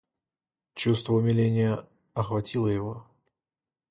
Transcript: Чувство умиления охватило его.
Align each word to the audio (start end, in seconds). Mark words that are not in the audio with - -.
Чувство 0.73 1.13
умиления 1.17 1.87
охватило 2.15 2.67
его. 2.69 3.05